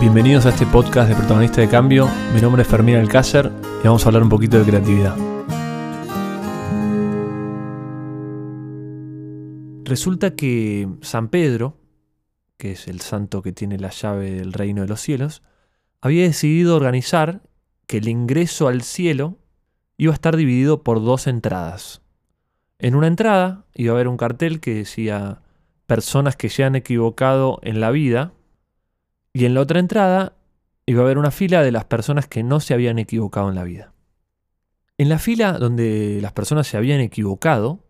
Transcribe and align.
Bienvenidos 0.00 0.46
a 0.46 0.48
este 0.48 0.64
podcast 0.64 1.10
de 1.10 1.14
Protagonista 1.14 1.60
de 1.60 1.68
Cambio. 1.68 2.08
Mi 2.32 2.40
nombre 2.40 2.62
es 2.62 2.68
Fermín 2.68 2.96
Alcácer 2.96 3.52
y 3.84 3.86
vamos 3.86 4.02
a 4.02 4.08
hablar 4.08 4.22
un 4.22 4.30
poquito 4.30 4.58
de 4.58 4.64
creatividad. 4.64 5.14
Resulta 9.84 10.34
que 10.34 10.88
San 11.02 11.28
Pedro, 11.28 11.76
que 12.56 12.72
es 12.72 12.88
el 12.88 13.02
santo 13.02 13.42
que 13.42 13.52
tiene 13.52 13.78
la 13.78 13.90
llave 13.90 14.30
del 14.30 14.54
reino 14.54 14.80
de 14.80 14.88
los 14.88 15.02
cielos, 15.02 15.42
había 16.00 16.22
decidido 16.22 16.76
organizar 16.76 17.42
que 17.86 17.98
el 17.98 18.08
ingreso 18.08 18.68
al 18.68 18.80
cielo 18.80 19.36
iba 19.98 20.12
a 20.12 20.14
estar 20.14 20.34
dividido 20.34 20.82
por 20.82 21.04
dos 21.04 21.26
entradas. 21.26 22.00
En 22.78 22.94
una 22.94 23.06
entrada 23.06 23.66
iba 23.74 23.92
a 23.92 23.96
haber 23.96 24.08
un 24.08 24.16
cartel 24.16 24.60
que 24.60 24.76
decía 24.76 25.42
personas 25.84 26.36
que 26.36 26.48
se 26.48 26.64
han 26.64 26.74
equivocado 26.74 27.58
en 27.60 27.80
la 27.80 27.90
vida 27.90 28.32
y 29.32 29.44
en 29.44 29.54
la 29.54 29.60
otra 29.60 29.78
entrada 29.78 30.34
iba 30.86 31.02
a 31.02 31.04
haber 31.04 31.18
una 31.18 31.30
fila 31.30 31.62
de 31.62 31.70
las 31.70 31.84
personas 31.84 32.26
que 32.26 32.42
no 32.42 32.60
se 32.60 32.74
habían 32.74 32.98
equivocado 32.98 33.48
en 33.48 33.54
la 33.54 33.64
vida. 33.64 33.92
En 34.98 35.08
la 35.08 35.18
fila 35.18 35.52
donde 35.52 36.18
las 36.20 36.32
personas 36.32 36.66
se 36.66 36.76
habían 36.76 37.00
equivocado, 37.00 37.84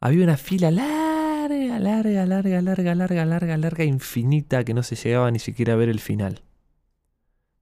había 0.00 0.24
una 0.24 0.36
fila 0.36 0.70
larga, 0.70 1.78
larga, 1.78 2.26
larga, 2.26 2.60
larga, 2.60 2.94
larga, 2.94 3.24
larga, 3.24 3.56
larga, 3.56 3.84
infinita, 3.84 4.62
que 4.64 4.74
no 4.74 4.82
se 4.82 4.96
llegaba 4.96 5.30
ni 5.30 5.38
siquiera 5.38 5.72
a 5.72 5.76
ver 5.76 5.88
el 5.88 6.00
final. 6.00 6.42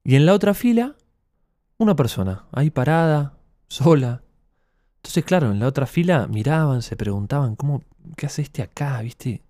Y 0.04 0.16
en 0.16 0.26
la 0.26 0.34
otra 0.34 0.52
fila, 0.52 0.96
una 1.78 1.94
persona, 1.94 2.46
ahí 2.52 2.70
parada, 2.70 3.38
sola. 3.68 4.22
Entonces, 4.96 5.24
claro, 5.24 5.52
en 5.52 5.60
la 5.60 5.68
otra 5.68 5.86
fila 5.86 6.26
miraban, 6.26 6.82
se 6.82 6.96
preguntaban, 6.96 7.54
¿cómo, 7.54 7.82
qué 8.16 8.26
hace 8.26 8.42
este 8.42 8.62
acá, 8.62 9.00
viste? 9.00 9.42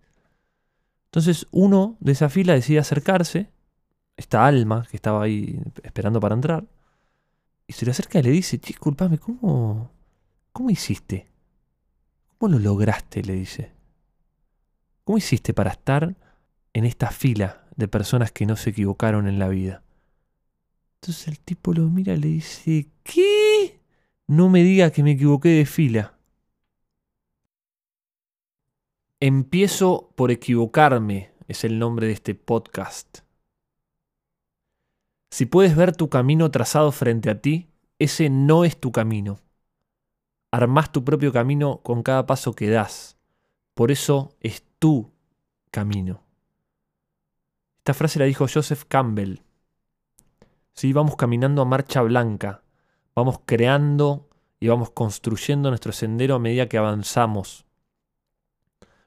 Entonces 1.06 1.46
uno 1.50 1.98
de 2.00 2.12
esa 2.12 2.30
fila 2.30 2.54
decide 2.54 2.78
acercarse 2.78 3.51
esta 4.22 4.46
alma 4.46 4.86
que 4.90 4.96
estaba 4.96 5.22
ahí 5.22 5.60
esperando 5.82 6.20
para 6.20 6.34
entrar, 6.34 6.64
y 7.66 7.72
se 7.72 7.84
le 7.84 7.90
acerca 7.92 8.18
y 8.18 8.22
le 8.22 8.30
dice, 8.30 8.58
disculpame, 8.58 9.18
¿cómo, 9.18 9.90
¿cómo 10.52 10.70
hiciste? 10.70 11.28
¿Cómo 12.38 12.52
lo 12.52 12.58
lograste? 12.58 13.22
le 13.22 13.34
dice. 13.34 13.72
¿Cómo 15.04 15.18
hiciste 15.18 15.54
para 15.54 15.70
estar 15.70 16.16
en 16.72 16.84
esta 16.84 17.10
fila 17.10 17.66
de 17.76 17.88
personas 17.88 18.32
que 18.32 18.46
no 18.46 18.56
se 18.56 18.70
equivocaron 18.70 19.26
en 19.28 19.38
la 19.38 19.48
vida? 19.48 19.82
Entonces 21.00 21.28
el 21.28 21.40
tipo 21.40 21.72
lo 21.72 21.88
mira 21.88 22.14
y 22.14 22.18
le 22.18 22.28
dice, 22.28 22.88
¿qué? 23.02 23.80
No 24.28 24.48
me 24.48 24.62
diga 24.62 24.90
que 24.90 25.02
me 25.02 25.12
equivoqué 25.12 25.48
de 25.48 25.66
fila. 25.66 26.16
Empiezo 29.18 30.12
por 30.16 30.30
equivocarme, 30.30 31.32
es 31.48 31.64
el 31.64 31.78
nombre 31.78 32.06
de 32.06 32.12
este 32.12 32.34
podcast. 32.34 33.21
Si 35.32 35.46
puedes 35.46 35.74
ver 35.74 35.96
tu 35.96 36.10
camino 36.10 36.50
trazado 36.50 36.92
frente 36.92 37.30
a 37.30 37.40
ti, 37.40 37.70
ese 37.98 38.28
no 38.28 38.66
es 38.66 38.78
tu 38.78 38.92
camino. 38.92 39.40
Armás 40.50 40.92
tu 40.92 41.04
propio 41.04 41.32
camino 41.32 41.80
con 41.82 42.02
cada 42.02 42.26
paso 42.26 42.52
que 42.52 42.68
das. 42.68 43.16
Por 43.72 43.90
eso 43.90 44.36
es 44.40 44.62
tu 44.78 45.10
camino. 45.70 46.22
Esta 47.78 47.94
frase 47.94 48.18
la 48.18 48.26
dijo 48.26 48.44
Joseph 48.46 48.84
Campbell. 48.86 49.40
Si 50.74 50.92
vamos 50.92 51.16
caminando 51.16 51.62
a 51.62 51.64
marcha 51.64 52.02
blanca, 52.02 52.62
vamos 53.14 53.40
creando 53.46 54.28
y 54.60 54.68
vamos 54.68 54.90
construyendo 54.90 55.70
nuestro 55.70 55.92
sendero 55.92 56.34
a 56.34 56.40
medida 56.40 56.68
que 56.68 56.76
avanzamos. 56.76 57.64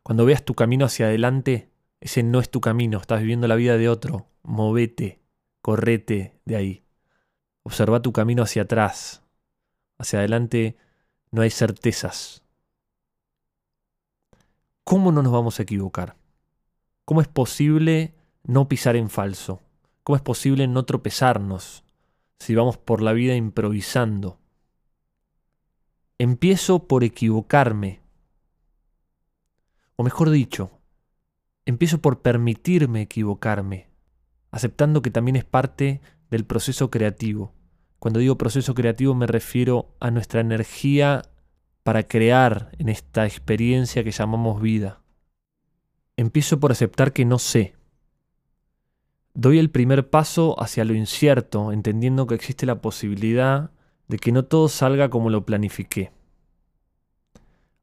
Cuando 0.02 0.26
veas 0.26 0.44
tu 0.44 0.56
camino 0.56 0.86
hacia 0.86 1.06
adelante, 1.06 1.70
ese 2.02 2.24
no 2.24 2.40
es 2.40 2.50
tu 2.50 2.62
camino, 2.62 2.98
estás 2.98 3.20
viviendo 3.20 3.48
la 3.48 3.56
vida 3.56 3.78
de 3.78 3.90
otro. 3.90 4.26
Movete 4.42 5.25
correte 5.66 6.40
de 6.46 6.56
ahí. 6.56 6.86
Observa 7.64 8.00
tu 8.00 8.14
camino 8.14 8.44
hacia 8.44 8.62
atrás. 8.62 9.24
Hacia 9.98 10.20
adelante 10.20 10.78
no 11.32 11.42
hay 11.42 11.50
certezas. 11.50 12.44
¿Cómo 14.84 15.12
no 15.12 15.24
nos 15.24 15.34
vamos 15.34 15.58
a 15.58 15.64
equivocar? 15.64 16.18
¿Cómo 17.04 17.20
es 17.20 17.28
posible 17.28 18.14
no 18.44 18.68
pisar 18.68 18.96
en 18.96 19.10
falso? 19.10 19.64
¿Cómo 20.04 20.18
es 20.18 20.22
posible 20.22 20.68
no 20.68 20.86
tropezarnos 20.86 21.84
si 22.38 22.54
vamos 22.54 22.78
por 22.78 23.02
la 23.02 23.14
vida 23.14 23.34
improvisando? 23.34 24.38
Empiezo 26.20 26.88
por 26.88 27.04
equivocarme. 27.04 28.02
O 29.96 30.04
mejor 30.04 30.30
dicho, 30.30 30.70
empiezo 31.66 32.04
por 32.04 32.22
permitirme 32.22 33.02
equivocarme 33.02 33.95
aceptando 34.56 35.02
que 35.02 35.12
también 35.12 35.36
es 35.36 35.44
parte 35.44 36.00
del 36.32 36.46
proceso 36.46 36.90
creativo. 36.90 37.54
Cuando 38.00 38.22
digo 38.22 38.38
proceso 38.38 38.74
creativo 38.74 39.14
me 39.14 39.28
refiero 39.28 39.94
a 40.00 40.12
nuestra 40.12 40.40
energía 40.40 41.24
para 41.84 42.08
crear 42.08 42.72
en 42.80 42.88
esta 42.88 43.26
experiencia 43.26 44.06
que 44.06 44.12
llamamos 44.12 44.62
vida. 44.62 45.02
Empiezo 46.16 46.62
por 46.62 46.72
aceptar 46.72 47.12
que 47.12 47.26
no 47.26 47.38
sé. 47.38 47.76
Doy 49.34 49.60
el 49.60 49.72
primer 49.72 50.10
paso 50.10 50.56
hacia 50.58 50.86
lo 50.86 50.94
incierto, 50.94 51.74
entendiendo 51.74 52.26
que 52.26 52.36
existe 52.36 52.66
la 52.66 52.82
posibilidad 52.82 53.72
de 54.08 54.18
que 54.20 54.32
no 54.32 54.46
todo 54.46 54.70
salga 54.70 55.10
como 55.10 55.30
lo 55.30 55.46
planifiqué. 55.46 56.14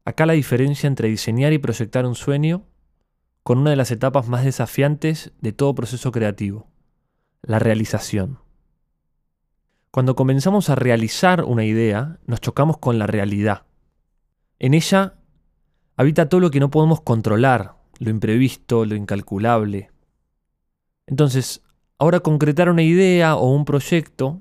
Acá 0.05 0.25
la 0.25 0.33
diferencia 0.33 0.87
entre 0.87 1.07
diseñar 1.07 1.53
y 1.53 1.59
proyectar 1.59 2.07
un 2.07 2.15
sueño 2.15 2.63
con 3.43 3.57
una 3.57 3.71
de 3.71 3.75
las 3.75 3.91
etapas 3.91 4.29
más 4.29 4.45
desafiantes 4.45 5.33
de 5.41 5.51
todo 5.51 5.75
proceso 5.75 6.11
creativo, 6.11 6.67
la 7.41 7.59
realización. 7.59 8.39
Cuando 9.91 10.15
comenzamos 10.15 10.69
a 10.69 10.75
realizar 10.75 11.43
una 11.43 11.65
idea, 11.65 12.19
nos 12.25 12.39
chocamos 12.39 12.77
con 12.77 12.97
la 12.97 13.05
realidad. 13.05 13.63
En 14.59 14.73
ella 14.73 15.15
habita 15.97 16.29
todo 16.29 16.39
lo 16.39 16.51
que 16.51 16.61
no 16.61 16.71
podemos 16.71 17.01
controlar, 17.01 17.75
lo 17.99 18.09
imprevisto, 18.09 18.85
lo 18.85 18.95
incalculable. 18.95 19.91
Entonces, 21.05 21.61
ahora 21.99 22.21
concretar 22.21 22.69
una 22.69 22.81
idea 22.81 23.35
o 23.35 23.51
un 23.51 23.65
proyecto 23.65 24.39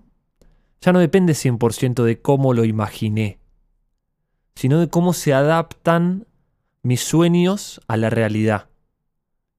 ya 0.80 0.92
no 0.92 1.00
depende 1.00 1.32
100% 1.32 2.04
de 2.04 2.20
cómo 2.20 2.54
lo 2.54 2.64
imaginé, 2.64 3.40
sino 4.54 4.78
de 4.78 4.88
cómo 4.88 5.12
se 5.12 5.34
adaptan 5.34 6.26
mis 6.82 7.02
sueños 7.02 7.80
a 7.88 7.96
la 7.96 8.08
realidad 8.08 8.71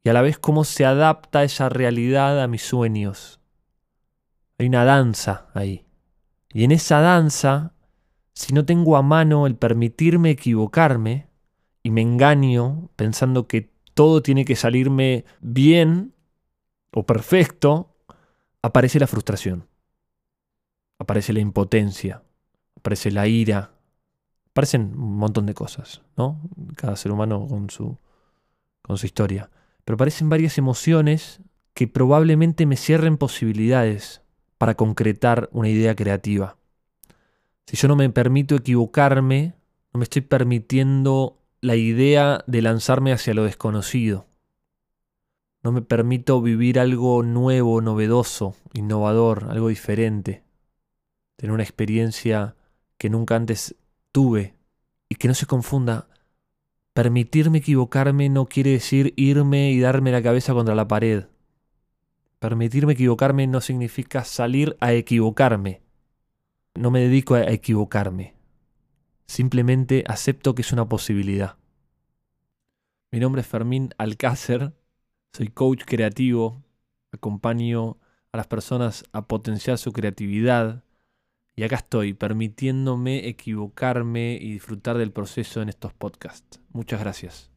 y 0.04 0.10
a 0.10 0.14
la 0.14 0.22
vez 0.22 0.38
cómo 0.38 0.66
se 0.66 0.86
adapta 0.86 1.44
esa 1.44 1.70
realidad 1.70 2.42
a 2.42 2.48
mis 2.48 2.64
sueños. 2.64 3.40
Hay 4.58 4.68
una 4.68 4.84
danza 4.84 5.48
ahí. 5.54 5.86
Y 6.50 6.66
en 6.66 6.72
esa 6.72 7.00
danza, 7.00 7.74
si 8.34 8.54
no 8.54 8.66
tengo 8.66 8.98
a 8.98 9.02
mano 9.02 9.48
el 9.48 9.56
permitirme 9.56 10.32
equivocarme 10.32 11.28
y 11.82 11.92
me 11.92 12.02
engaño 12.02 12.90
pensando 12.96 13.48
que 13.48 13.72
todo 13.94 14.22
tiene 14.22 14.46
que 14.46 14.56
salirme 14.56 15.26
bien 15.40 16.14
o 16.92 17.06
perfecto, 17.06 17.96
aparece 18.62 19.00
la 19.00 19.08
frustración, 19.08 19.68
aparece 21.00 21.34
la 21.34 21.40
impotencia, 21.40 22.24
aparece 22.78 23.10
la 23.10 23.28
ira, 23.28 23.72
aparecen 24.52 24.94
un 24.96 25.18
montón 25.18 25.46
de 25.46 25.54
cosas, 25.54 26.02
¿no? 26.18 26.42
Cada 26.76 26.96
ser 26.96 27.12
humano 27.12 27.48
con 27.48 27.70
su, 27.70 27.98
con 28.82 28.98
su 28.98 29.06
historia 29.06 29.50
pero 29.86 29.98
parecen 29.98 30.30
varias 30.30 30.58
emociones 30.58 31.42
que 31.74 31.88
probablemente 31.88 32.66
me 32.66 32.78
cierren 32.78 33.18
posibilidades 33.18 34.22
para 34.58 34.76
concretar 34.76 35.50
una 35.52 35.70
idea 35.70 35.96
creativa. 35.96 36.58
Si 37.66 37.78
yo 37.78 37.88
no 37.88 37.96
me 37.96 38.10
permito 38.10 38.56
equivocarme, 38.56 39.56
no 39.94 40.00
me 40.00 40.04
estoy 40.04 40.22
permitiendo 40.22 41.40
la 41.62 41.76
idea 41.76 42.44
de 42.48 42.62
lanzarme 42.62 43.14
hacia 43.14 43.34
lo 43.34 43.44
desconocido. 43.44 44.28
No 45.64 45.72
me 45.72 45.82
permito 45.82 46.42
vivir 46.42 46.78
algo 46.78 47.24
nuevo, 47.24 47.80
novedoso, 47.80 48.56
innovador, 48.74 49.48
algo 49.50 49.70
diferente. 49.70 50.44
Tener 51.38 51.54
una 51.54 51.64
experiencia 51.64 52.56
que 52.98 53.10
nunca 53.10 53.36
antes 53.36 53.76
tuve 54.12 54.56
y 55.08 55.16
que 55.16 55.30
no 55.30 55.34
se 55.34 55.46
confunda 55.46 56.10
Permitirme 56.94 57.58
equivocarme 57.58 58.30
no 58.30 58.46
quiere 58.46 58.70
decir 58.70 59.14
irme 59.16 59.72
y 59.72 59.80
darme 59.80 60.12
la 60.12 60.22
cabeza 60.22 60.54
contra 60.54 60.76
la 60.76 60.88
pared. 60.88 61.26
Permitirme 62.38 62.94
equivocarme 62.94 63.48
no 63.48 63.62
significa 63.62 64.24
salir 64.24 64.78
a 64.80 64.94
equivocarme. 64.94 65.82
No 66.76 66.92
me 66.92 67.00
dedico 67.00 67.34
a 67.34 67.50
equivocarme. 67.50 68.36
Simplemente 69.26 70.04
acepto 70.08 70.54
que 70.54 70.62
es 70.62 70.72
una 70.72 70.88
posibilidad. 70.88 71.58
Mi 73.12 73.20
nombre 73.20 73.42
es 73.42 73.48
Fermín 73.48 73.90
Alcácer, 73.98 74.74
soy 75.34 75.48
coach 75.48 75.86
creativo, 75.86 76.62
acompaño 77.12 77.98
a 78.32 78.38
las 78.38 78.46
personas 78.48 79.04
a 79.14 79.28
potenciar 79.28 79.80
su 79.80 79.92
creatividad, 79.94 80.84
y 81.56 81.64
acá 81.64 81.78
estoy, 81.78 82.14
permitiéndome 82.14 83.28
equivocarme 83.28 84.38
y 84.40 84.54
disfrutar 84.54 84.98
del 84.98 85.12
proceso 85.12 85.62
en 85.62 85.70
estos 85.70 85.94
podcasts. 85.94 86.62
Muchas 86.72 87.00
gracias. 87.00 87.53